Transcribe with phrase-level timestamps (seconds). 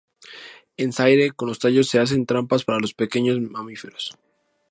[0.77, 4.17] En Zaire con los tallos se hacen trampas para pequeños mamíferos.